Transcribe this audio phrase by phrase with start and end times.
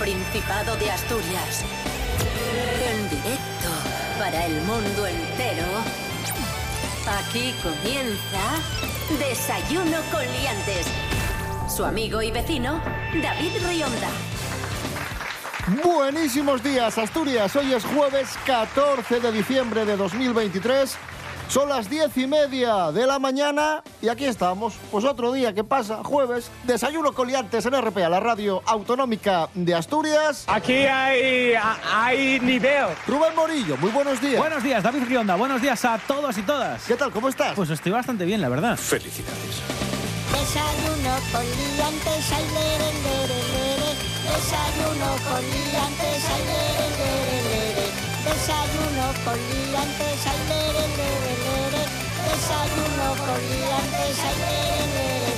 [0.00, 1.62] Principado de Asturias.
[2.90, 3.68] En directo
[4.18, 5.66] para el mundo entero.
[7.06, 8.40] Aquí comienza
[9.18, 10.86] Desayuno con Liantes.
[11.68, 12.80] Su amigo y vecino,
[13.22, 14.08] David Rionda.
[15.84, 17.54] Buenísimos días, Asturias.
[17.54, 20.96] Hoy es jueves 14 de diciembre de 2023.
[21.50, 24.74] Son las diez y media de la mañana y aquí estamos.
[24.92, 30.44] Pues otro día que pasa, jueves, desayuno coliantes en RPA, la radio autonómica de Asturias.
[30.46, 31.54] Aquí hay,
[31.92, 32.86] hay nivel.
[33.04, 34.38] Rubén Morillo, muy buenos días.
[34.38, 35.34] Buenos días, David Rionda.
[35.34, 36.84] Buenos días a todos y todas.
[36.84, 37.10] ¿Qué tal?
[37.10, 37.54] ¿Cómo estás?
[37.56, 38.76] Pues estoy bastante bien, la verdad.
[38.76, 39.60] Felicidades.
[40.30, 43.90] Desayuno con liantes, ay, lere, lere, lere.
[44.22, 47.39] Desayuno con liantes, ay, lere, lere.
[48.30, 51.82] Desayuno con liantes, ay, lere, lere, lere.
[52.26, 55.29] Desayuno con liantes, ay, lere, lere.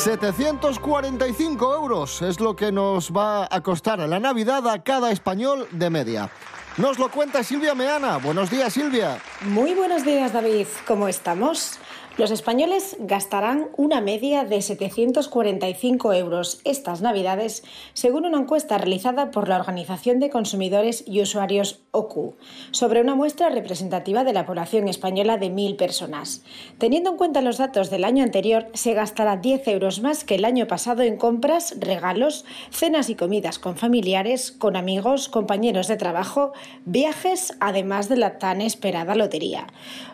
[0.00, 5.90] ...745 euros es lo que nos va a costar la Navidad a cada español de
[5.90, 6.30] media.
[6.78, 8.16] Nos lo cuenta Silvia Meana.
[8.16, 9.18] Buenos días, Silvia.
[9.42, 10.68] Muy buenos días, David.
[10.86, 11.78] ¿Cómo estamos?
[12.20, 19.48] Los españoles gastarán una media de 745 euros estas Navidades, según una encuesta realizada por
[19.48, 22.34] la Organización de Consumidores y Usuarios OCU,
[22.72, 26.42] sobre una muestra representativa de la población española de 1.000 personas.
[26.76, 30.44] Teniendo en cuenta los datos del año anterior, se gastará 10 euros más que el
[30.44, 36.52] año pasado en compras, regalos, cenas y comidas con familiares, con amigos, compañeros de trabajo,
[36.84, 39.68] viajes, además de la tan esperada lotería.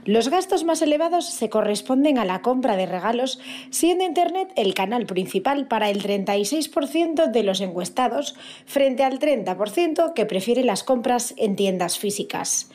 [0.05, 3.41] Los gastos más elevados se corresponden a la compra de regalos,
[3.71, 8.37] siendo Internet el canal principal para el 36% de los encuestados,
[8.67, 12.71] frente al 30% que prefiere las compras en tiendas físicas.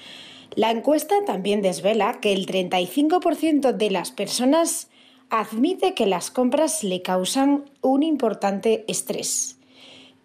[0.55, 4.89] La encuesta también desvela que el 35% de las personas
[5.29, 9.60] admite que las compras le causan un importante estrés.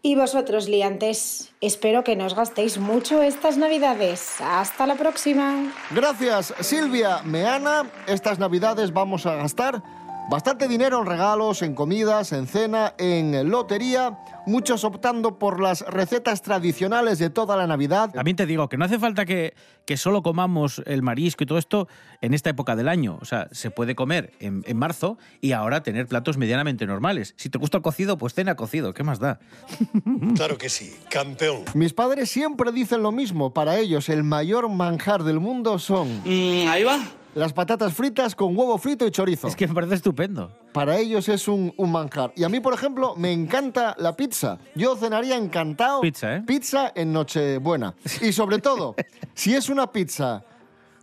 [0.07, 4.37] Y vosotros, liantes, espero que nos gastéis mucho estas navidades.
[4.41, 5.73] Hasta la próxima.
[5.91, 7.91] Gracias, Silvia Meana.
[8.07, 9.83] Estas navidades vamos a gastar
[10.29, 16.43] bastante dinero en regalos, en comidas, en cena, en lotería, muchos optando por las recetas
[16.43, 18.11] tradicionales de toda la Navidad.
[18.13, 19.55] También te digo que no hace falta que,
[19.85, 21.89] que solo comamos el marisco y todo esto
[22.21, 23.19] en esta época del año.
[23.21, 27.35] O sea, se puede comer en, en marzo y ahora tener platos medianamente normales.
[27.37, 28.95] Si te gusta el cocido, pues cena cocido.
[28.95, 29.39] ¿Qué más da?
[30.37, 31.65] Claro que sí, campeón.
[31.75, 33.53] Mis padres siempre dicen lo mismo.
[33.55, 37.01] Para ellos, el mayor manjar del mundo son ahí va.
[37.37, 39.47] Las patatas fritas con huevo frito y chorizo.
[39.47, 40.51] Es que me parece estupendo.
[40.73, 42.33] Para ellos es un, un manjar.
[42.35, 44.59] Y a mí, por ejemplo, me encanta la pizza.
[44.75, 46.43] Yo cenaría encantado Pizza, ¿eh?
[46.47, 47.95] pizza en Nochebuena.
[48.23, 48.97] Y sobre todo,
[49.35, 50.45] si es una pizza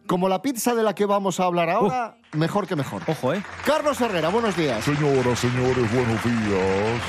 [0.07, 3.03] como la pizza de la que vamos a hablar ahora, mejor que mejor.
[3.07, 3.43] Ojo, ¿eh?
[3.63, 4.83] Carlos Herrera, buenos días.
[4.83, 7.01] Señoras, señores, buenos días.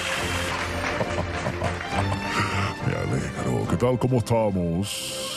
[2.86, 3.66] Me alegro.
[3.70, 3.98] ¿Qué tal?
[3.98, 5.33] ¿Cómo estamos?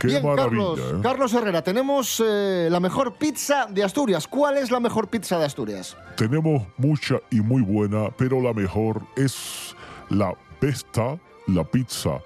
[0.00, 0.64] Qué Bien, maravilla.
[0.64, 1.00] Carlos, ¿eh?
[1.02, 4.26] Carlos Herrera, tenemos eh, la mejor pizza de Asturias.
[4.26, 5.94] ¿Cuál es la mejor pizza de Asturias?
[6.16, 9.76] Tenemos mucha y muy buena, pero la mejor es
[10.08, 11.18] la Vesta,
[11.48, 12.18] la pizza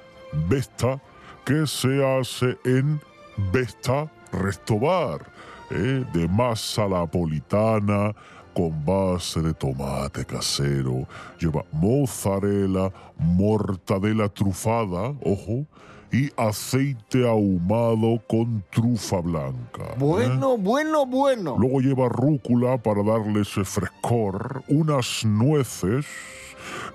[0.48, 1.02] Vesta,
[1.44, 3.00] que se hace en
[3.52, 5.26] Vesta Restobar,
[5.72, 6.04] ¿eh?
[6.12, 8.14] de masa napolitana
[8.54, 11.08] con base de tomate casero,
[11.40, 15.66] lleva mozzarella, mortadela trufada, ojo,
[16.14, 19.82] y aceite ahumado con trufa blanca.
[19.82, 19.94] ¿eh?
[19.98, 21.56] Bueno, bueno, bueno.
[21.58, 26.06] Luego lleva rúcula para darle ese frescor, unas nueces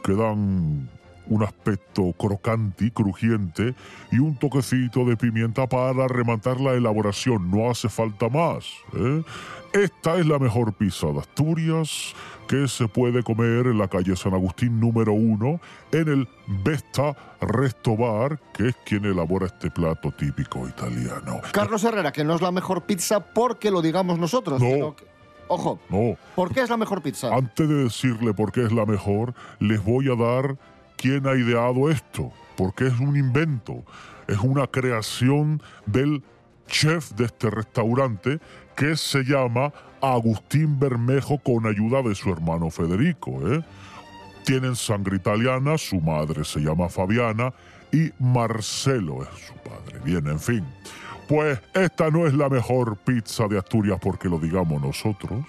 [0.06, 0.90] que dan
[1.30, 3.76] un aspecto crocante, crujiente
[4.12, 7.50] y un toquecito de pimienta para rematar la elaboración.
[7.50, 8.66] No hace falta más.
[8.96, 9.24] ¿eh?
[9.74, 12.14] Esta es la mejor pizza de Asturias
[12.48, 15.60] que se puede comer en la calle San Agustín número uno
[15.92, 16.28] en el
[16.64, 21.42] Vesta Resto Bar, que es quien elabora este plato típico italiano.
[21.52, 24.60] Carlos Herrera, que no es la mejor pizza porque lo digamos nosotros.
[24.60, 24.96] No.
[24.96, 25.08] que-
[25.52, 27.34] Ojo, No, ¿por qué es la mejor pizza?
[27.34, 30.58] Antes de decirle por qué es la mejor, les voy a dar
[31.00, 33.84] quién ha ideado esto, porque es un invento,
[34.28, 36.22] es una creación del
[36.68, 38.40] chef de este restaurante
[38.76, 43.40] que se llama Agustín Bermejo con ayuda de su hermano Federico.
[43.50, 43.64] ¿eh?
[44.44, 47.54] Tienen sangre italiana, su madre se llama Fabiana
[47.94, 50.00] y Marcelo es su padre.
[50.04, 50.66] Bien, en fin.
[51.30, 55.46] Pues esta no es la mejor pizza de Asturias porque lo digamos nosotros,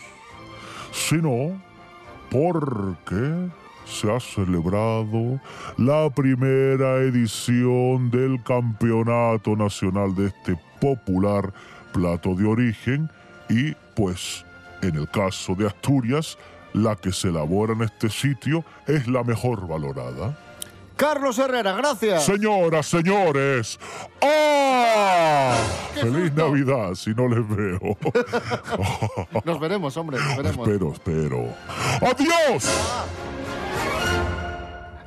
[0.92, 1.60] sino
[2.30, 3.50] porque
[3.90, 5.40] se ha celebrado
[5.76, 11.52] la primera edición del Campeonato Nacional de este popular
[11.92, 13.10] plato de origen
[13.48, 14.44] y pues
[14.82, 16.38] en el caso de Asturias,
[16.72, 20.38] la que se elabora en este sitio es la mejor valorada.
[20.96, 22.24] Carlos Herrera, gracias.
[22.24, 23.80] Señoras, señores,
[24.22, 25.56] ¡ah!
[25.94, 27.96] ¡Feliz Navidad si no les veo!
[29.44, 30.68] Nos veremos, hombre, nos veremos.
[30.68, 31.54] espero, espero.
[32.02, 32.70] ¡Adiós!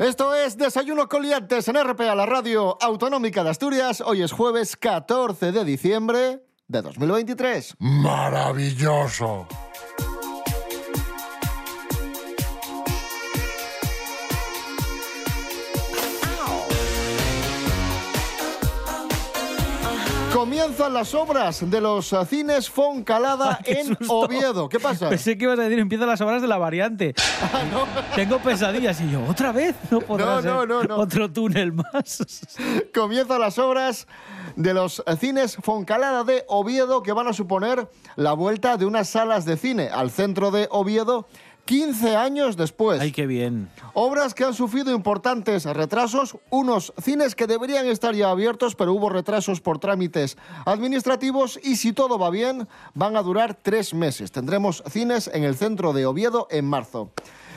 [0.03, 4.03] Esto es Desayuno Coliantes en RPA, la radio autonómica de Asturias.
[4.05, 7.75] Hoy es jueves 14 de diciembre de 2023.
[7.79, 9.47] ¡Maravilloso!
[20.47, 24.13] Comienzan las obras de los eh, cines Foncalada Ay, en susto.
[24.13, 24.67] Oviedo.
[24.67, 25.07] ¿Qué pasa?
[25.07, 27.15] Pensé que ibas a decir, empiezan las obras de la variante.
[28.15, 29.73] Tengo pesadillas y yo, ¿otra vez?
[29.89, 30.97] No podrá No, ser no, no, no.
[30.97, 32.51] otro túnel más.
[32.93, 34.05] Comienzan las obras
[34.57, 39.07] de los eh, cines Foncalada de Oviedo que van a suponer la vuelta de unas
[39.07, 41.25] salas de cine al centro de Oviedo
[41.65, 42.99] 15 años después.
[42.99, 43.69] Ay, qué bien.
[43.93, 49.09] Obras que han sufrido importantes retrasos, unos cines que deberían estar ya abiertos, pero hubo
[49.09, 54.31] retrasos por trámites administrativos y si todo va bien, van a durar tres meses.
[54.31, 57.11] Tendremos cines en el centro de Oviedo en marzo.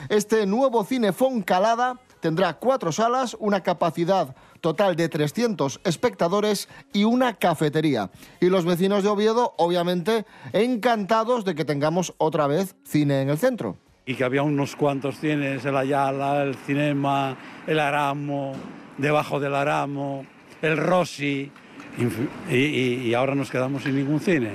[0.09, 7.33] Este nuevo cine Foncalada tendrá cuatro salas, una capacidad total de 300 espectadores y una
[7.33, 8.09] cafetería.
[8.39, 13.37] Y los vecinos de Oviedo, obviamente, encantados de que tengamos otra vez cine en el
[13.37, 13.77] centro.
[14.07, 17.35] Y que había unos cuantos cines, el Ayala, el Cinema,
[17.67, 18.53] el Aramo,
[18.97, 20.25] debajo del Aramo,
[20.61, 21.51] el Rossi,
[21.99, 24.53] inf- y, y- y ahora nos quedamos sin ningún cine.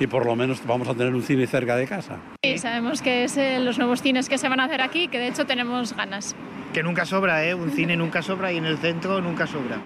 [0.00, 2.16] Y por lo menos vamos a tener un cine cerca de casa.
[2.42, 5.18] Sí, sabemos que es eh, los nuevos cines que se van a hacer aquí, que
[5.18, 6.34] de hecho tenemos ganas.
[6.72, 7.54] Que nunca sobra, ¿eh?
[7.54, 9.82] Un cine nunca sobra y en el centro nunca sobra.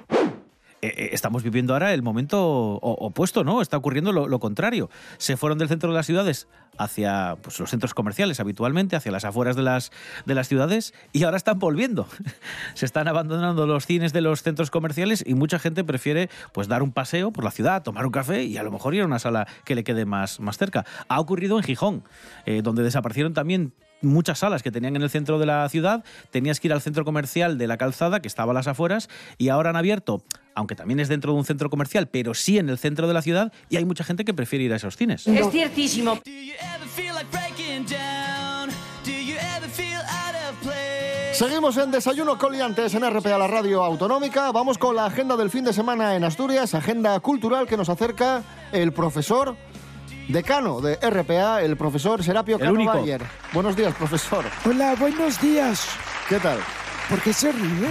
[0.82, 3.62] Eh, eh, estamos viviendo ahora el momento opuesto, ¿no?
[3.62, 4.90] Está ocurriendo lo, lo contrario.
[5.16, 9.24] Se fueron del centro de las ciudades hacia pues, los centros comerciales habitualmente, hacia las
[9.24, 9.90] afueras de las,
[10.24, 12.06] de las ciudades, y ahora están volviendo.
[12.74, 16.82] Se están abandonando los cines de los centros comerciales y mucha gente prefiere pues, dar
[16.82, 19.18] un paseo por la ciudad, tomar un café y a lo mejor ir a una
[19.18, 20.84] sala que le quede más, más cerca.
[21.08, 22.04] Ha ocurrido en Gijón,
[22.44, 23.72] eh, donde desaparecieron también
[24.02, 27.04] muchas salas que tenían en el centro de la ciudad, tenías que ir al centro
[27.04, 29.08] comercial de la calzada, que estaba a las afueras,
[29.38, 30.22] y ahora han abierto,
[30.54, 33.22] aunque también es dentro de un centro comercial, pero sí en el centro de la
[33.22, 35.26] ciudad, y hay mucha gente que prefiere ir a esos cines.
[35.26, 36.20] Es ciertísimo.
[41.32, 44.50] Seguimos en Desayuno Coliantes en RPA, la radio autonómica.
[44.52, 48.42] Vamos con la agenda del fin de semana en Asturias, agenda cultural que nos acerca
[48.72, 49.54] el profesor
[50.28, 52.84] decano de RPA, el profesor Serapio Cano.
[52.84, 53.22] Bayer.
[53.52, 54.44] Buenos días, profesor.
[54.64, 55.88] Hola, buenos días.
[56.28, 56.58] ¿Qué tal?
[57.08, 57.88] ¿Por qué se ríe?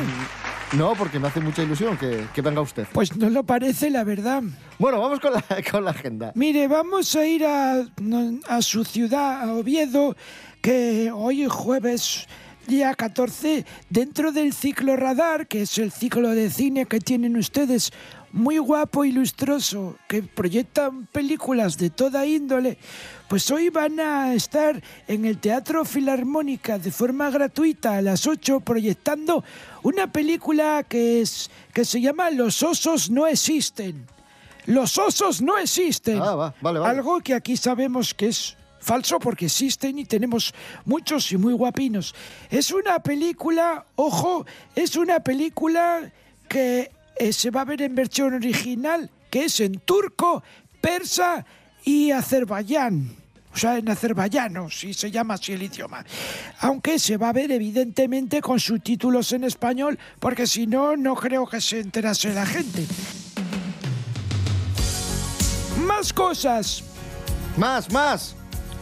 [0.73, 2.87] No, porque me hace mucha ilusión que, que venga usted.
[2.91, 4.43] Pues no lo parece, la verdad.
[4.77, 6.31] Bueno, vamos con la, con la agenda.
[6.35, 10.15] Mire, vamos a ir a, no, a su ciudad, a Oviedo,
[10.61, 12.27] que hoy jueves
[12.67, 17.91] día 14, dentro del ciclo Radar, que es el ciclo de cine que tienen ustedes,
[18.35, 22.77] muy guapo y lustroso, que proyectan películas de toda índole,
[23.29, 28.59] pues hoy van a estar en el Teatro Filarmónica de forma gratuita a las 8
[28.59, 29.41] proyectando
[29.83, 34.05] una película que, es, que se llama Los osos no existen.
[34.65, 36.21] Los osos no existen.
[36.21, 36.97] Ah, va, vale, vale.
[36.97, 42.13] Algo que aquí sabemos que es falso porque existen y tenemos muchos y muy guapinos.
[42.49, 46.11] Es una película, ojo, es una película
[46.49, 50.43] que eh, se va a ver en versión original, que es en turco,
[50.81, 51.45] persa
[51.83, 53.15] y azerbaiyán.
[53.53, 56.05] O sea, en azerbaiyano, si se llama así el idioma.
[56.59, 61.47] Aunque se va a ver evidentemente con subtítulos en español, porque si no, no creo
[61.47, 62.85] que se enterase la gente.
[65.87, 66.83] Más cosas.
[67.55, 68.35] Más, más.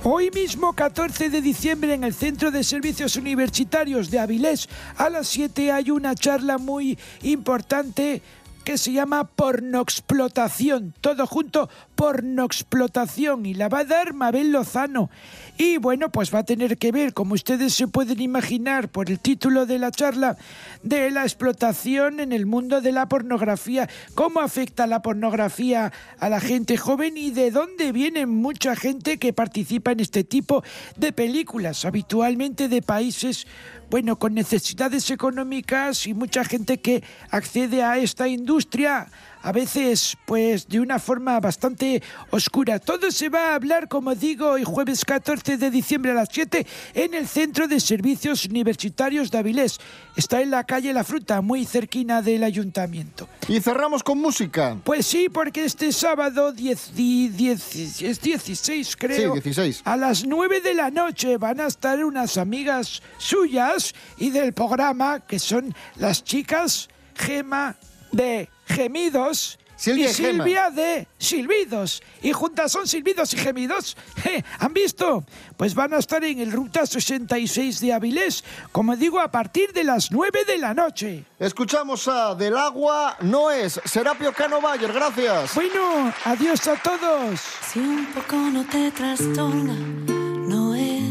[0.06, 4.68] Hoy mismo, 14 de diciembre, en el Centro de Servicios Universitarios de Avilés,
[4.98, 8.22] a las 7 hay una charla muy importante
[8.64, 10.94] que se llama pornoexplotación.
[11.02, 13.46] Todo junto, pornoexplotación.
[13.46, 15.10] Y la va a dar Mabel Lozano.
[15.58, 19.20] Y bueno, pues va a tener que ver, como ustedes se pueden imaginar por el
[19.20, 20.38] título de la charla,
[20.82, 26.40] de la explotación en el mundo de la pornografía, cómo afecta la pornografía a la
[26.40, 30.64] gente joven y de dónde viene mucha gente que participa en este tipo
[30.98, 33.46] de películas, habitualmente de países,
[33.90, 39.08] bueno, con necesidades económicas y mucha gente que accede a esta industria
[39.44, 42.80] a veces pues de una forma bastante oscura.
[42.80, 46.66] Todo se va a hablar, como digo, el jueves 14 de diciembre a las 7
[46.96, 49.80] en el Centro de Servicios Universitarios de Avilés.
[50.16, 53.28] Está en la calle La Fruta, muy cerquina del ayuntamiento.
[53.48, 54.78] Y cerramos con música.
[54.84, 59.36] Pues sí, porque este sábado 10, di- 10 es 16, creo.
[59.36, 59.82] Sí, 16.
[59.86, 65.20] A las 9 de la noche van a estar unas amigas suyas y del programa
[65.20, 67.76] que son las chicas Gema
[68.14, 69.60] de Gemidos.
[69.76, 70.44] Silvia y Gema.
[70.44, 72.04] Silvia de Silbidos.
[72.22, 73.98] Y juntas son Silbidos y Gemidos.
[74.60, 75.26] ¿Han visto?
[75.58, 79.84] Pues van a estar en el Ruta 66 de Avilés, como digo, a partir de
[79.84, 81.26] las 9 de la noche.
[81.38, 85.54] Escuchamos a Del Agua No Es, Serapio Cano Bayer, gracias.
[85.56, 87.42] Bueno, adiós a todos.
[87.74, 91.04] Si un poco no te trastorna, no es.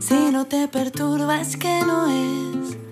[0.00, 2.89] Si no te perturba, es que no es.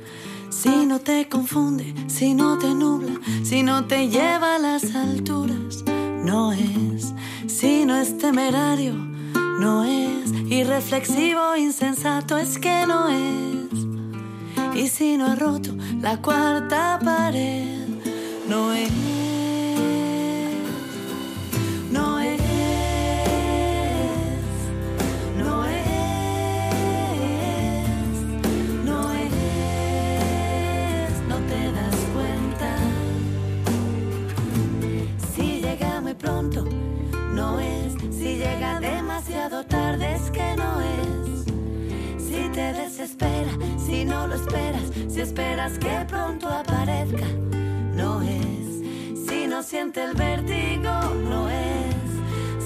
[0.60, 5.84] Si no te confunde, si no te nubla, si no te lleva a las alturas,
[6.24, 7.14] no es.
[7.46, 8.94] Si no es temerario,
[9.60, 10.32] no es.
[10.50, 14.74] Irreflexivo, insensato, es que no es.
[14.74, 17.86] Y si no ha roto la cuarta pared,
[18.48, 19.27] no es.
[39.48, 42.22] Demasiado tarde, es que no es.
[42.22, 47.26] Si te desespera, si no lo esperas, si esperas que pronto aparezca,
[47.94, 49.26] no es.
[49.26, 50.92] Si no siente el vértigo,
[51.28, 51.94] no es.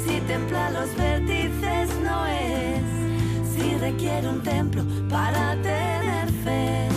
[0.05, 2.83] Si templa los vértices, no es.
[3.55, 6.92] Si requiere un templo para tener fe,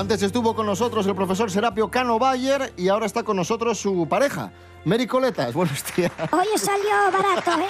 [0.00, 4.08] Antes estuvo con nosotros el profesor Serapio Cano Bayer y ahora está con nosotros su
[4.08, 4.50] pareja,
[4.86, 5.52] Mary Coletas.
[5.54, 6.10] Buenos días.
[6.32, 7.68] Hoy os salió barato, ¿eh?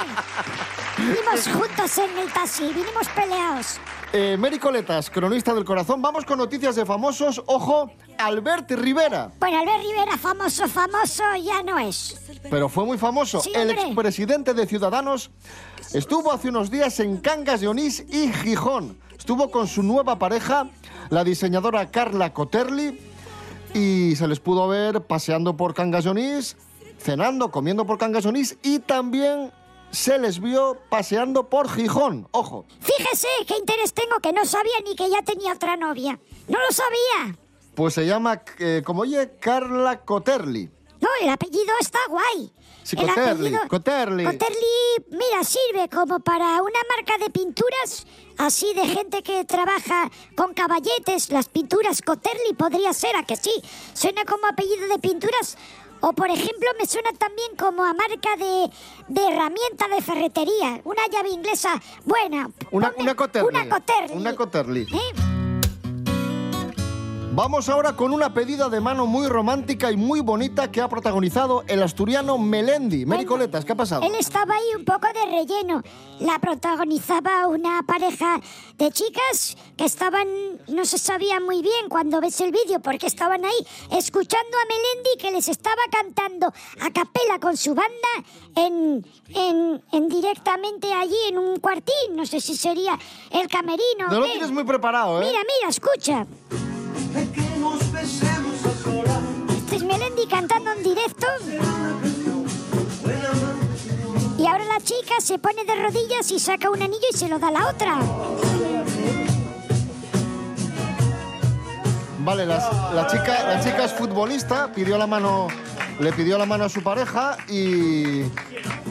[0.96, 3.80] Vinimos juntos en el taxi, vinimos peleados.
[4.12, 6.00] Eh, Mary Coletas, cronista del corazón.
[6.00, 7.42] Vamos con noticias de famosos.
[7.46, 9.32] Ojo, Albert Rivera.
[9.40, 12.16] Bueno, Albert Rivera, famoso, famoso, ya no es.
[12.48, 13.40] Pero fue muy famoso.
[13.40, 15.32] Sí, el expresidente de Ciudadanos
[15.92, 19.09] estuvo hace unos días en Cangas de Onís y Gijón.
[19.20, 20.70] Estuvo con su nueva pareja,
[21.10, 22.98] la diseñadora Carla Coterli,
[23.74, 26.56] y se les pudo ver paseando por Cangas de Onís,
[26.98, 29.52] cenando, comiendo por Cangas de Onís y también
[29.90, 32.28] se les vio paseando por Gijón.
[32.30, 32.64] Ojo.
[32.80, 36.18] Fíjese qué interés tengo que no sabía ni que ya tenía otra novia.
[36.48, 37.38] No lo sabía.
[37.74, 40.70] Pues se llama, eh, como oye, Carla Coterli.
[40.98, 42.50] No, el apellido está guay.
[42.82, 44.24] Sí, el Coterli, Coterli.
[44.24, 44.56] Coterli,
[45.10, 48.06] mira, sirve como para una marca de pinturas,
[48.38, 51.30] así de gente que trabaja con caballetes.
[51.30, 53.52] Las pinturas Coterli podría ser, a que sí.
[53.92, 55.56] Suena como apellido de pinturas.
[56.02, 58.70] O, por ejemplo, me suena también como a marca de,
[59.08, 60.80] de herramienta de ferretería.
[60.84, 62.50] Una llave inglesa buena.
[62.70, 63.48] Una, una Coterli.
[63.48, 64.16] Una Coterli.
[64.16, 64.82] Una Coterli.
[64.82, 65.29] ¿Eh?
[67.40, 71.64] Vamos ahora con una pedida de mano muy romántica y muy bonita que ha protagonizado
[71.68, 73.06] el asturiano Melendi.
[73.06, 74.02] Mary Coletas, ¿qué ha pasado?
[74.02, 75.82] Él estaba ahí un poco de relleno.
[76.18, 78.38] La protagonizaba una pareja
[78.76, 80.28] de chicas que estaban,
[80.68, 85.18] no se sabía muy bien cuando ves el vídeo, porque estaban ahí escuchando a Melendi
[85.18, 91.38] que les estaba cantando a capela con su banda en, en, en directamente allí en
[91.38, 92.16] un cuartín.
[92.16, 92.98] No sé si sería
[93.30, 94.08] el camerino.
[94.10, 95.24] No lo tienes muy preparado, ¿eh?
[95.24, 96.26] Mira, mira, escucha.
[99.58, 101.26] Este es Melendi cantando en directo.
[104.38, 107.38] Y ahora la chica se pone de rodillas y saca un anillo y se lo
[107.38, 107.98] da a la otra.
[112.24, 115.48] Vale, las- la, chica, la chica es futbolista, pidió la mano,
[115.98, 118.20] le pidió la mano a su pareja y,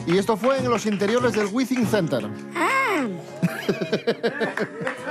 [0.06, 2.28] y esto fue en los interiores del Withing Center.
[2.56, 3.06] Ah,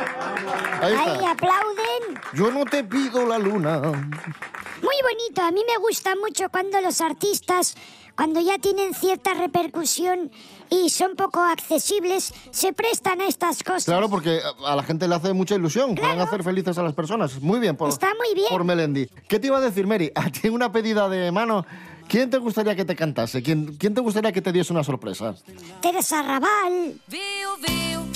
[0.80, 2.20] Ahí ahí aplauden.
[2.34, 3.78] Yo no te pido la luna.
[3.80, 5.42] Muy bonito.
[5.42, 7.74] A mí me gusta mucho cuando los artistas,
[8.16, 10.30] cuando ya tienen cierta repercusión
[10.70, 13.84] y son poco accesibles, se prestan a estas cosas.
[13.86, 15.94] Claro, porque a la gente le hace mucha ilusión.
[15.94, 17.40] Pueden hacer felices a las personas.
[17.40, 18.48] Muy bien por, Está muy bien.
[18.50, 19.06] por Melendi.
[19.28, 20.12] ¿Qué te iba a decir, Mary?
[20.14, 21.64] A ti una pedida de mano.
[22.08, 23.42] ¿Quién te gustaría que te cantase?
[23.42, 25.34] ¿Quién, quién te gustaría que te diese una sorpresa?
[25.82, 26.94] Teresa Raval.
[27.06, 27.20] Viu,
[27.66, 28.07] viu.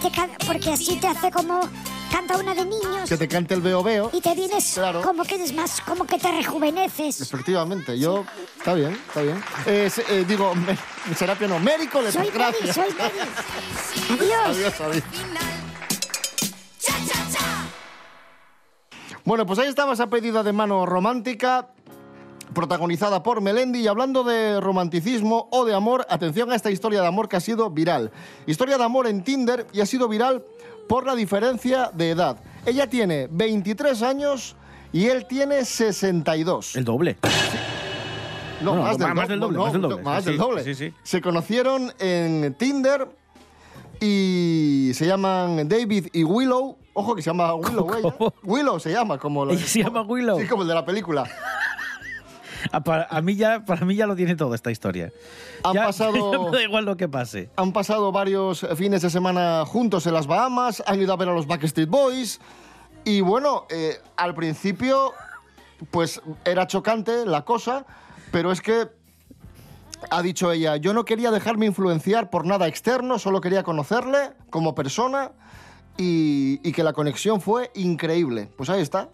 [0.00, 1.60] Te can- porque así te hace como
[2.10, 4.10] canta una de niños Que te cante el veo veo.
[4.12, 7.20] y te vienes como que eres más, como que te rejuveneces.
[7.20, 8.24] Efectivamente, yo...
[8.58, 9.42] Está bien, está bien.
[9.66, 10.76] Eh, eh, digo, me,
[11.14, 12.74] Serapio no, Mérico, le Soy Mary, gracias.
[12.74, 13.14] soy Mary.
[14.20, 14.56] Adiós.
[14.56, 15.04] Adiós, adiós.
[19.24, 21.68] Bueno, pues ahí estaba esa pedida de mano romántica
[22.58, 27.06] protagonizada por Melendi y hablando de romanticismo o de amor, atención a esta historia de
[27.06, 28.10] amor que ha sido viral.
[28.48, 30.42] Historia de amor en Tinder y ha sido viral
[30.88, 32.36] por la diferencia de edad.
[32.66, 34.56] Ella tiene 23 años
[34.92, 36.74] y él tiene 62.
[36.74, 37.16] El doble.
[38.60, 40.02] No, más, del más do- del doble, no, más del doble.
[40.02, 40.64] más Sí, del doble.
[40.64, 40.92] sí, sí.
[41.04, 43.06] Se conocieron en Tinder
[44.00, 46.76] y se llaman David y Willow.
[46.92, 48.14] Ojo que se llama Willow ella.
[48.42, 50.40] Willow se llama como lo- se llama Willow.
[50.40, 51.24] Sí, como el de la película.
[52.72, 55.12] A, para, a mí ya, para mí ya lo tiene todo esta historia.
[55.64, 57.50] Han Ya- pasado- me da igual lo que pase.
[57.56, 61.32] Han pasado varios fines de semana juntos en las Bahamas, han ido a ver a
[61.34, 62.40] los Backstreet Boys
[63.04, 65.12] y bueno, eh, al principio
[65.90, 67.86] pues era chocante la cosa,
[68.32, 68.88] pero es que
[70.10, 74.74] ha dicho ella, yo no quería dejarme influenciar por nada externo, solo quería conocerle como
[74.74, 75.32] persona
[75.96, 78.48] y, y que la conexión fue increíble.
[78.56, 79.08] Pues ahí está.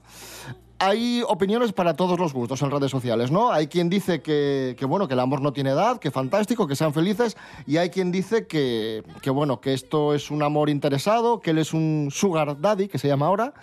[0.87, 3.51] Hay opiniones para todos los gustos en redes sociales, ¿no?
[3.51, 6.77] Hay quien dice que, que, bueno, que el amor no tiene edad, que fantástico, que
[6.77, 11.41] sean felices, y hay quien dice que, que, bueno, que esto es un amor interesado,
[11.41, 13.55] que él es un sugar daddy, que se llama ahora,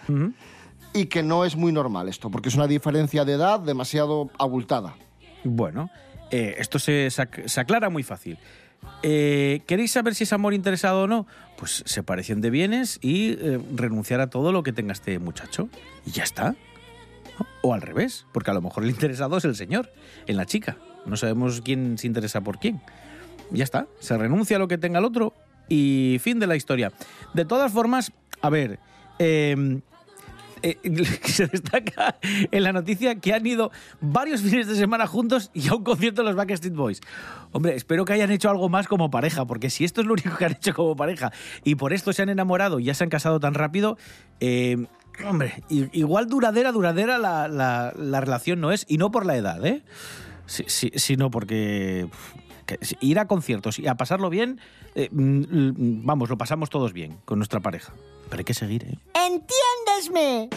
[0.94, 4.96] y que no es muy normal esto, porque es una diferencia de edad demasiado abultada.
[5.44, 5.92] Bueno,
[6.32, 8.40] eh, esto se, se aclara muy fácil.
[9.04, 11.28] Eh, ¿Queréis saber si es amor interesado o no?
[11.58, 15.70] Pues separación de bienes y eh, renunciar a todo lo que tenga este muchacho.
[16.06, 16.56] Y ya está.
[17.62, 19.92] O al revés, porque a lo mejor el interesado es el señor,
[20.28, 20.78] en la chica.
[21.06, 22.82] No sabemos quién se interesa por quién.
[23.52, 25.34] Ya está, se renuncia a lo que tenga el otro
[25.68, 26.92] y fin de la historia.
[27.34, 28.80] De todas formas, a ver,
[29.20, 29.82] eh,
[30.64, 30.78] eh,
[31.24, 35.76] se destaca en la noticia que han ido varios fines de semana juntos y a
[35.76, 37.02] un concierto de los Backstreet Boys.
[37.52, 40.38] Hombre, espero que hayan hecho algo más como pareja, porque si esto es lo único
[40.38, 41.32] que han hecho como pareja
[41.64, 43.98] y por esto se han enamorado y ya se han casado tan rápido,
[44.40, 44.86] eh,
[45.26, 49.66] hombre, igual duradera, duradera la, la- la relación no es, y no por la edad,
[49.66, 49.84] ¿eh?
[50.48, 52.08] Sino porque
[53.00, 54.60] ir a conciertos y a pasarlo bien,
[54.96, 57.94] eh, mm, mm, vamos, lo pasamos todos bien con nuestra pareja.
[58.30, 58.98] Pero hay que seguir, ¿eh?
[59.14, 60.50] ¡Entiéndesme!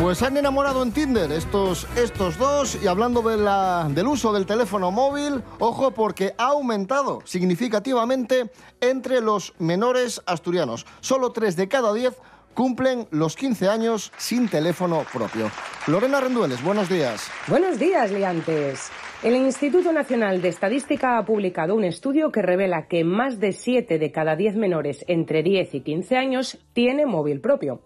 [0.00, 4.32] Pues se han enamorado en Tinder estos, estos dos y hablando de la- del uso
[4.32, 10.86] del teléfono móvil, ojo porque ha aumentado significativamente entre los menores asturianos.
[11.00, 12.16] Solo 3 de cada 10
[12.54, 15.50] cumplen los 15 años sin teléfono propio.
[15.86, 17.30] Lorena Rendueles, buenos días.
[17.46, 18.90] Buenos días, liantes.
[19.22, 23.98] El Instituto Nacional de Estadística ha publicado un estudio que revela que más de 7
[23.98, 27.82] de cada 10 menores entre 10 y 15 años tiene móvil propio.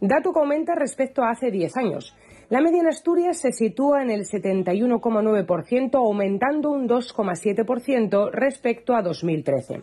[0.00, 2.16] Dato que aumenta respecto a hace 10 años.
[2.48, 9.82] La media en Asturias se sitúa en el 71,9%, aumentando un 2,7% respecto a 2013.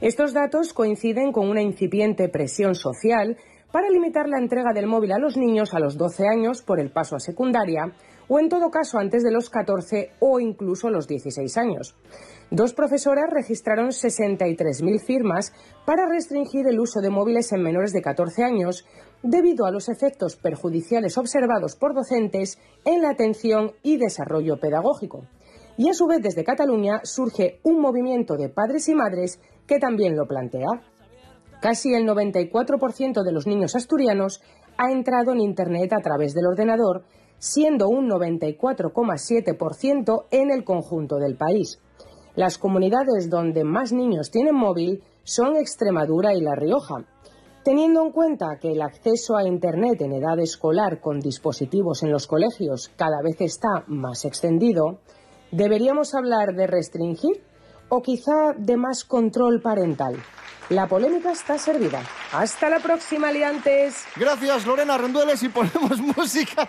[0.00, 3.36] Estos datos coinciden con una incipiente presión social
[3.72, 6.90] para limitar la entrega del móvil a los niños a los 12 años por el
[6.90, 7.92] paso a secundaria
[8.28, 11.96] o en todo caso antes de los 14 o incluso los 16 años.
[12.50, 15.52] Dos profesoras registraron 63.000 firmas
[15.84, 18.86] para restringir el uso de móviles en menores de 14 años
[19.22, 25.24] debido a los efectos perjudiciales observados por docentes en la atención y desarrollo pedagógico.
[25.76, 30.16] Y a su vez desde Cataluña surge un movimiento de padres y madres que también
[30.16, 30.68] lo plantea.
[31.60, 34.40] Casi el 94% de los niños asturianos
[34.76, 37.04] ha entrado en Internet a través del ordenador,
[37.38, 41.80] siendo un 94,7% en el conjunto del país.
[42.36, 47.04] Las comunidades donde más niños tienen móvil son Extremadura y La Rioja.
[47.68, 52.26] Teniendo en cuenta que el acceso a Internet en edad escolar con dispositivos en los
[52.26, 55.00] colegios cada vez está más extendido,
[55.50, 57.44] ¿deberíamos hablar de restringir
[57.90, 60.16] o quizá de más control parental?
[60.70, 62.00] La polémica está servida.
[62.32, 64.02] Hasta la próxima, liantes.
[64.16, 66.66] Gracias, Lorena Rendueles, y ponemos música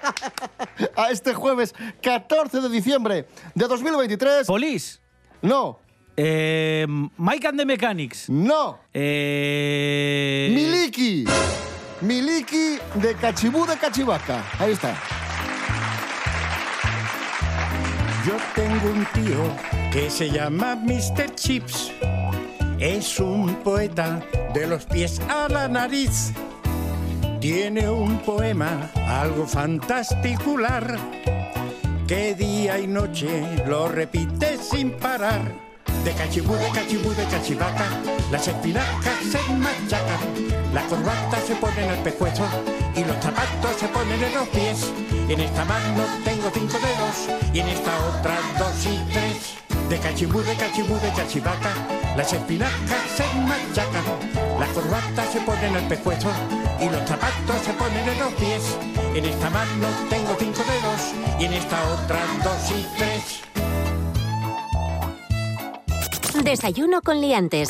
[0.97, 4.47] a este jueves 14 de diciembre de 2023.
[4.47, 4.99] ¿Polis?
[5.43, 5.79] No.
[6.17, 6.85] Eh,
[7.17, 8.29] Mike and the Mechanics.
[8.29, 8.79] No.
[8.93, 9.88] Eh...
[13.01, 14.43] de Cachibú de Cachivaca.
[14.59, 14.93] Ahí está.
[18.25, 21.33] Yo tengo un tío que se llama Mr.
[21.35, 21.91] Chips.
[22.79, 24.21] Es un poeta
[24.53, 26.33] de los pies a la nariz.
[27.39, 30.97] Tiene un poema algo fantasticular
[32.07, 35.41] que día y noche lo repite sin parar.
[36.03, 37.87] De cachibú, de cachibú, de cachivaca,
[38.31, 42.45] Las espinacas se machacan, la corbata se pone en el pescuezo
[42.95, 44.91] y los zapatos se ponen en los pies.
[45.27, 49.55] En esta mano tengo cinco dedos y en esta otra dos y tres.
[49.89, 51.73] De cachimú, de cachimú, de cachivaca,
[52.15, 54.03] las espinacas se machacan,
[54.59, 56.29] la corbata se pone en el pescuezo
[56.79, 58.77] y los zapatos se ponen en los pies.
[59.15, 63.41] En esta mano tengo cinco dedos y en esta otra dos y tres.
[66.43, 67.69] Desayuno con liantes.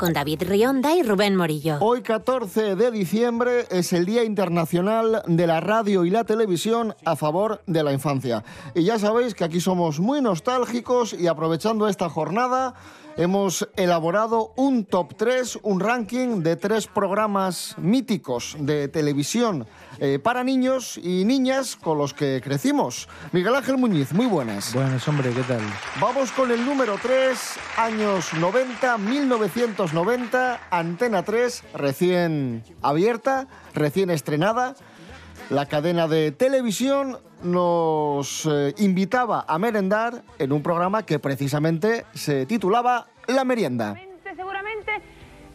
[0.00, 1.76] Con David Rionda y Rubén Morillo.
[1.80, 7.16] Hoy 14 de diciembre es el Día Internacional de la Radio y la Televisión a
[7.16, 8.42] favor de la infancia.
[8.74, 12.72] Y ya sabéis que aquí somos muy nostálgicos y aprovechando esta jornada
[13.16, 19.66] hemos elaborado un top 3, un ranking de tres programas míticos de televisión
[19.98, 23.08] eh, para niños y niñas con los que crecimos.
[23.32, 24.72] Miguel Ángel Muñiz, muy buenas.
[24.72, 25.60] Buenas, hombre, ¿qué tal?
[26.00, 27.38] Vamos con el número 3,
[27.76, 34.74] años 90, 1990, Antena 3, recién abierta, recién estrenada.
[35.50, 42.46] La cadena de televisión nos eh, invitaba a merendar en un programa que precisamente se
[42.46, 43.96] titulaba La Merienda.
[44.36, 44.92] Seguramente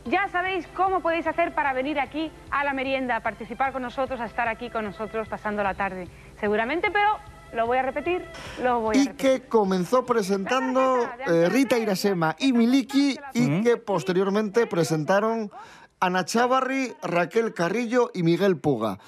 [0.06, 4.20] ya sabéis cómo podéis hacer para venir aquí a la merienda, a participar con nosotros,
[4.20, 6.08] a estar aquí con nosotros pasando la tarde.
[6.42, 7.10] Seguramente, pero
[7.54, 8.24] lo voy a repetir,
[8.62, 9.42] lo voy a Y repetir.
[9.42, 15.50] que comenzó presentando eh, Rita Irasema y Miliki y que posteriormente presentaron
[16.02, 19.00] Ana Chavarri, Raquel Carrillo y Miguel Puga.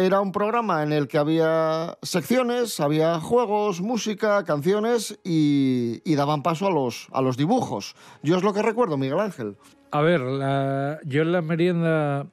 [0.00, 6.66] Era un programa en el que había secciones, había juegos, música, canciones y, daban paso
[6.66, 7.94] a los, a los dibujos.
[8.22, 9.56] Yo es lo que recuerdo, Miguel Ángel.
[9.90, 10.22] A ver,
[11.04, 12.26] yo en la merienda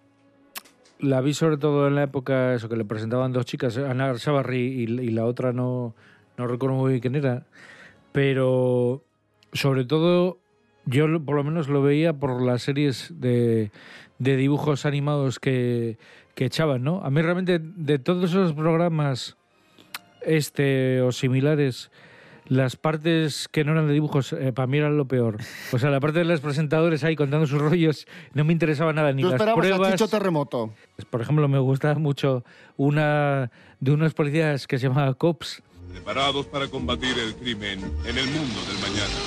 [1.00, 4.84] la vi sobre todo en la época eso que le presentaban dos chicas, Ana Chavarri
[4.84, 5.94] y, la otra no,
[6.38, 7.48] no recuerdo muy bien quién era,
[8.14, 9.04] pero
[9.52, 10.40] sobre todo
[10.86, 13.72] yo por lo menos lo veía por las series de,
[14.20, 15.98] de dibujos animados que,
[16.38, 17.02] que echaban, ¿no?
[17.04, 19.36] A mí realmente de todos esos programas
[20.22, 21.90] este o similares
[22.46, 25.38] las partes que no eran de dibujos, eh, para mí eran lo peor.
[25.72, 29.12] O sea, la parte de los presentadores ahí contando sus rollos, no me interesaba nada,
[29.14, 29.92] ni Tú las esperabas a pruebas.
[29.94, 30.74] Chicho Terremoto.
[31.10, 32.46] Por ejemplo, me gustaba mucho
[32.78, 35.64] una de unos policías que se llamaba Cops.
[35.92, 39.18] preparados para combatir el crimen en el mundo del mañana.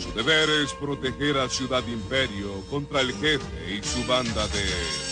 [0.00, 5.11] Su deber es proteger a Ciudad Imperio contra el jefe y su banda de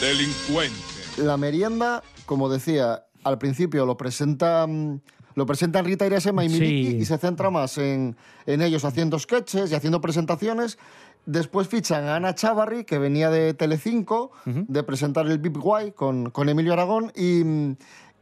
[0.00, 1.18] delincuentes.
[1.18, 5.00] La merienda, como decía, al principio lo presenta, mm,
[5.34, 6.96] lo presentan Rita Irasema y Miliki Sí.
[6.98, 10.78] y se centra más en, en ellos haciendo sketches y haciendo presentaciones.
[11.26, 16.30] Después fichan a Ana Chavarri, que venía de Telecinco, de presentar el Big Guay con,
[16.30, 17.76] con Emilio Aragón, y, mm,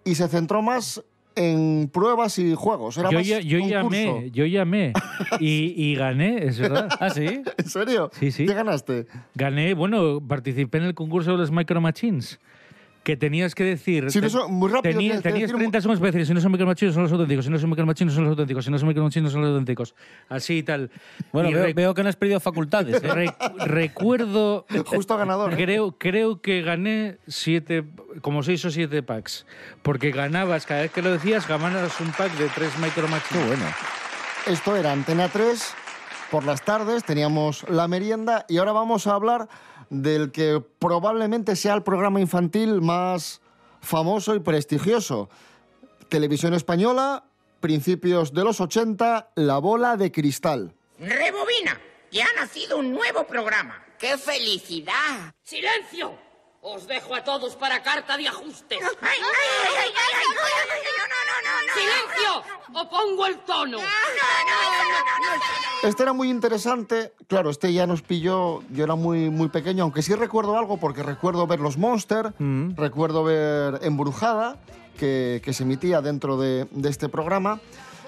[0.04, 1.02] y se centró más
[1.37, 2.96] en pruebas y juegos.
[2.99, 4.92] Era Yo, más ya- yo llamé, yo llamé
[5.40, 6.88] y, y gané, es verdad.
[7.01, 7.42] ¿Ah, sí?
[7.57, 8.11] ¿En serio?
[8.18, 8.46] Sí, sí.
[8.46, 9.07] ¿Qué ganaste?
[9.35, 12.40] Gané, bueno, participé en el concurso de los Micro Machines.
[13.06, 14.08] Que tenías que decir.
[14.48, 16.66] Muy rápido, tení- tienes que tenías decir 30 segundos para decir: si no son Micro
[16.66, 17.44] Machines, son los auténticos.
[17.44, 18.64] Si no son Micro Machines, son los auténticos.
[18.64, 19.94] Si no son Micro Machines, son los auténticos.
[20.28, 20.90] Así y tal.
[21.32, 23.00] Bueno, Y veo, que no has perdido facultades.
[23.00, 23.06] ¿eh?
[23.14, 24.66] Re- recuerdo.
[24.86, 25.52] Justo ganador.
[25.52, 25.56] ¿eh?
[25.56, 27.84] Creo, creo que gané siete,
[28.22, 29.46] como seis o siete packs.
[29.82, 33.66] Porque ganabas, cada vez que lo decías, ganabas un pack de tres micro Qué bueno.
[34.48, 35.74] Esto era Antena 3.
[36.32, 39.48] Por las tardes teníamos la merienda y ahora vamos a hablar
[39.90, 43.40] del que probablemente sea el programa infantil más
[43.81, 45.29] famoso y prestigioso.
[46.09, 47.25] Televisión española,
[47.61, 50.75] principios de los 80, La Bola de Cristal.
[50.99, 53.83] Rebobina, que ha nacido un nuevo programa.
[53.99, 55.35] ¡Qué felicidad!
[55.42, 56.25] ¡Silencio!
[56.68, 58.74] Os dejo a todos para carta de ajuste.
[61.74, 62.42] ¡Silencio!
[62.74, 63.79] ¡O pongo el tono!
[65.85, 67.12] Este era muy interesante.
[67.29, 68.62] Claro, este ya nos pilló.
[68.72, 72.33] Yo era muy, muy pequeño, aunque sí recuerdo algo, porque recuerdo ver Los Monster,
[72.74, 74.57] recuerdo ver Embrujada,
[74.98, 77.61] que, que se emitía dentro de, de este programa.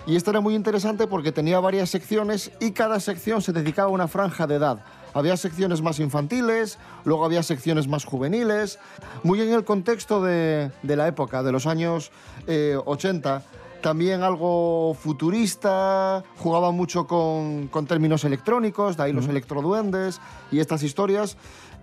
[0.04, 3.92] Y este era muy interesante porque tenía varias secciones y cada sección se dedicaba a
[3.92, 4.84] una franja de edad.
[5.14, 8.78] Había secciones más infantiles, luego había secciones más juveniles,
[9.22, 12.10] muy en el contexto de, de la época, de los años
[12.46, 13.42] eh, 80
[13.80, 20.82] también algo futurista, jugaba mucho con, con términos electrónicos, de ahí los electroduendes y estas
[20.82, 21.36] historias.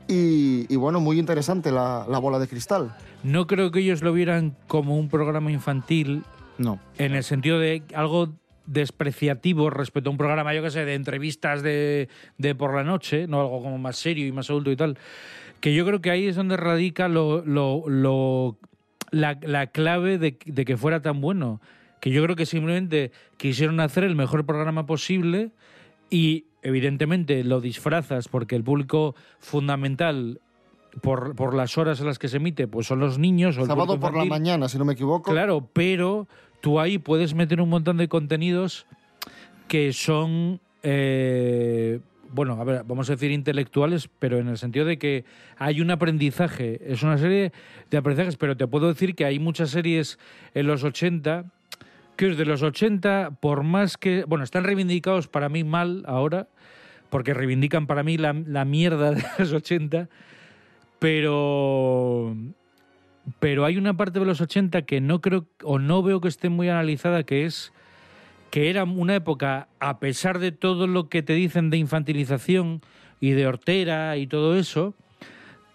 [0.07, 2.95] Y, y bueno, muy interesante la, la bola de cristal.
[3.23, 6.23] No creo que ellos lo vieran como un programa infantil.
[6.57, 6.79] No.
[6.97, 8.29] En el sentido de algo
[8.67, 13.27] despreciativo respecto a un programa, yo que sé, de entrevistas de, de por la noche,
[13.27, 14.97] no algo como más serio y más adulto y tal.
[15.61, 18.57] Que yo creo que ahí es donde radica lo, lo, lo-
[19.11, 21.61] la, la clave de, de que fuera tan bueno.
[22.01, 25.51] Que yo creo que simplemente quisieron hacer el mejor programa posible
[26.09, 30.39] y evidentemente lo disfrazas porque el público fundamental
[31.01, 33.67] por, por las horas en las que se emite pues son los niños o el
[33.67, 35.31] Sábado por la mañana, si no me equivoco.
[35.31, 36.27] Claro, pero
[36.65, 38.87] tú ahí puedes meter un montón de contenidos
[39.67, 41.99] que son, eh,
[42.31, 45.25] bueno, a ver, vamos a decir intelectuales, pero en el sentido de que
[45.59, 46.81] hay un aprendizaje.
[46.91, 47.51] Es una serie
[47.91, 50.17] de aprendizajes, pero te puedo decir que hay muchas series
[50.55, 51.45] en los 80
[52.15, 56.47] que de los 80, por más que, bueno, están reivindicados para mí mal ahora,
[57.11, 60.09] porque reivindican para mí la, la mierda de los 80,
[60.97, 62.35] pero
[63.39, 66.49] pero hay una parte de los 80 que no creo o no veo que esté
[66.49, 67.73] muy analizada que es
[68.51, 72.81] que era una época a pesar de todo lo que te dicen de infantilización
[73.19, 74.93] y de hortera y todo eso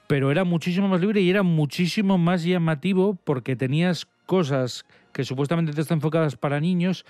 [0.07, 5.73] pero era muchísimo más libre y era muchísimo más llamativo porque tenías cosas que supuestamente
[5.73, 7.05] te están enfocadas para niños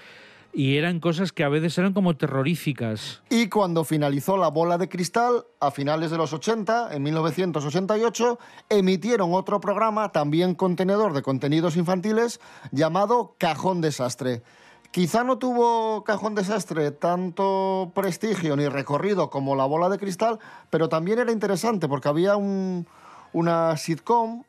[0.53, 3.23] y eran cosas que a veces eran como terroríficas.
[3.31, 9.33] Y cuando finalizó la bola de cristal, a finales de los 80, en 1988, emitieron
[9.35, 12.41] otro programa, también contenedor de contenidos infantiles,
[12.73, 14.43] llamado Cajón Desastre.
[14.91, 20.89] Quizá no tuvo Cajón Desastre tanto prestigio ni recorrido como la bola de cristal, pero
[20.89, 22.89] también era interesante porque había un-
[23.33, 24.43] una sitcom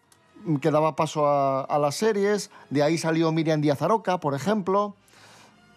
[0.59, 4.95] que daba paso a, las series, de ahí salió Miriam Díaz Aroca, por ejemplo,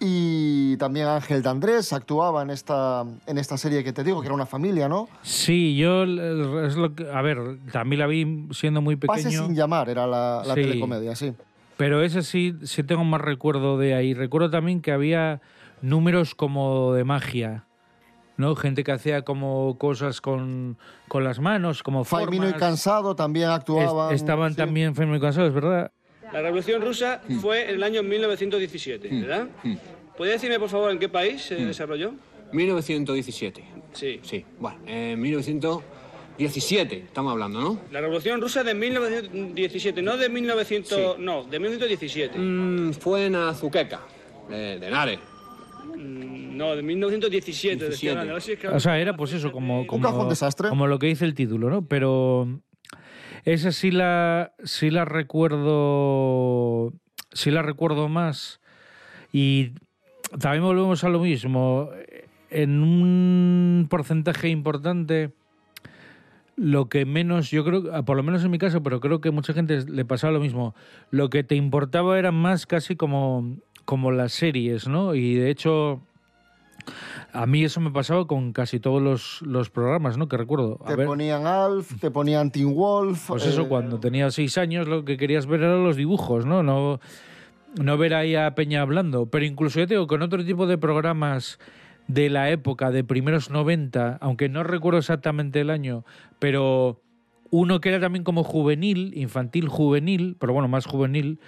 [0.00, 4.26] y también Ángel de Andrés actuaba en esta, en esta serie que te digo, que
[4.26, 5.08] era una familia, ¿no?
[5.22, 6.18] Sí, yo el-
[6.66, 7.38] es lo que, a ver,
[7.72, 9.22] también la vi siendo muy pequeño.
[9.24, 10.62] Pase sin llamar era la, la Sí.
[10.62, 11.32] telecomedia, sí.
[11.76, 14.14] Pero ese sí, sí tengo más recuerdo de ahí.
[14.14, 15.40] Recuerdo también que había
[15.82, 17.64] números como de magia,
[18.36, 18.54] ¿no?
[18.56, 20.76] Gente que hacía como cosas con,
[21.08, 22.60] con las manos, como Faimino y formas.
[22.60, 24.14] Cansado también actuaban.
[24.14, 24.56] Es- estaban sí.
[24.56, 25.90] también Faimino y Cansados, ¿verdad?
[26.32, 29.48] La Revolución Rusa fue en el año 1917, ¿verdad?
[30.16, 32.12] ¿Podría decirme, por favor, en qué país se desarrolló?
[32.52, 33.64] 1917.
[33.92, 34.20] Sí.
[34.22, 34.44] Sí.
[34.58, 37.80] Bueno, en 1917 estamos hablando, ¿no?
[37.92, 41.18] La Revolución Rusa de 1917, no de 1900...
[41.18, 42.38] No, de 1917.
[42.38, 44.00] Mm, fue en Azuqueca,
[44.48, 45.18] de, de Henares.
[45.96, 47.76] Mm, No, de 1917.
[47.76, 48.10] te estoy 17.
[48.10, 48.30] hablando.
[48.32, 50.68] A ver si es que- O sea, era pues eso, como, como, cajón desastre.
[50.68, 51.86] como lo que dice el título, ¿no?
[51.86, 52.60] Pero
[53.44, 56.92] esa sí la, sí la recuerdo,
[57.32, 58.60] sí la recuerdo más.
[59.32, 59.72] Y
[60.38, 61.90] también volvemos a lo mismo.
[62.50, 65.32] En un porcentaje importante,
[66.56, 69.52] lo que menos, yo creo, por lo menos en mi caso, pero creo que mucha
[69.52, 70.74] gente le pasaba lo mismo.
[71.10, 75.14] Lo que te importaba era más casi como, como las series, ¿no?
[75.14, 76.00] Y de hecho,
[77.32, 80.28] a mí eso me pasaba con casi todos los, los programas, ¿no?
[80.28, 80.78] Que recuerdo.
[80.84, 83.26] A Te ver, ponían Alf, te ponían Teen Wolf.
[83.28, 86.62] pues eso, eh, cuando tenía seis años lo que querías ver eran los dibujos, ¿no?
[86.62, 87.00] No,
[87.80, 89.26] no ver ahí a Peña hablando.
[89.26, 91.58] Pero incluso yo te digo, con otro tipo de programas
[92.06, 96.04] de la época, de primeros 90, aunque no recuerdo exactamente el año,
[96.38, 97.00] pero
[97.50, 101.38] uno que era también como juvenil, infantil juvenil, pero bueno, más juvenil,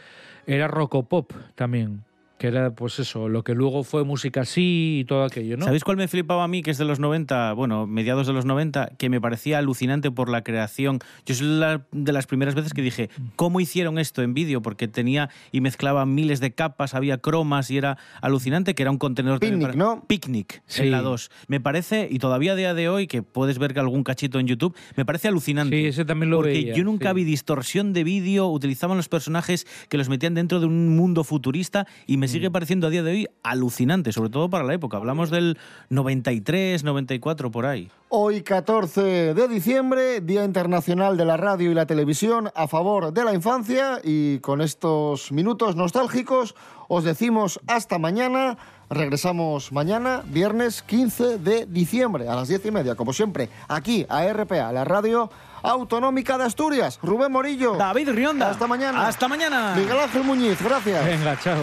[0.46, 2.04] era Rocopop también.
[2.38, 5.64] Que era, pues eso, lo que luego fue música así y todo aquello, ¿no?
[5.64, 8.44] ¿Sabéis cuál me flipaba a mí, que es de los 90, bueno, mediados de los
[8.44, 10.98] 90, que me parecía alucinante por la creación?
[11.24, 14.60] Yo soy la- de las primeras veces que dije, ¿cómo hicieron esto en vídeo?
[14.60, 18.98] Porque tenía y mezclaba miles de capas, había cromas y era alucinante, que era un
[18.98, 19.40] contenedor...
[19.40, 20.04] Picnic, para- ¿no?
[20.06, 20.82] Picnic, Sí.
[20.82, 21.30] en la 2.
[21.48, 24.46] Me parece, y todavía a día de hoy, que puedes ver que algún cachito en
[24.46, 25.74] YouTube, me parece alucinante.
[25.80, 27.14] Sí, ese también lo Porque veía, yo nunca sí.
[27.16, 31.86] vi distorsión de vídeo, utilizaban los personajes que los metían dentro de un mundo futurista
[32.06, 32.32] y me Mm.
[32.32, 34.96] sigue pareciendo a día de hoy alucinante, sobre todo para la época.
[34.96, 35.58] Hablamos del
[35.90, 37.90] 93, 94 por ahí.
[38.08, 43.24] Hoy 14 de diciembre, Día Internacional de la Radio y la Televisión a favor de
[43.24, 46.54] la infancia y con estos minutos nostálgicos
[46.88, 48.56] os decimos hasta mañana.
[48.88, 54.24] Regresamos mañana, viernes 15 de diciembre a las 10 y media, como siempre, aquí a
[54.32, 55.28] RPA, la radio
[55.62, 57.00] autonómica de Asturias.
[57.02, 57.74] Rubén Morillo.
[57.74, 58.50] David Rionda.
[58.50, 59.08] Hasta mañana.
[59.08, 59.74] Hasta mañana.
[59.76, 61.04] Miguel Ángel Muñiz, gracias.
[61.04, 61.56] Venga, chao.